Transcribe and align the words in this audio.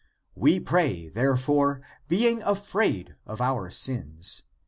^ 0.01 0.03
We 0.33 0.59
pray, 0.59 1.09
therefore, 1.09 1.81
being 2.07 2.41
afraid 2.41 3.17
of 3.27 3.39
our 3.39 3.69
sins. 3.69 4.45